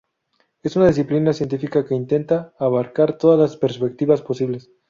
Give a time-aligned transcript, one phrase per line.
[0.63, 4.71] Es una disciplina científica que intenta abarcar todas las perspectivas posibles.